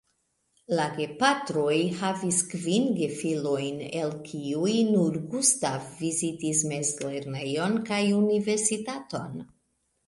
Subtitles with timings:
[0.77, 9.41] La gepatroj havis kvin gefilojn, el kiuj nur Gustav vizitis mezlernejon kaj Universitaton.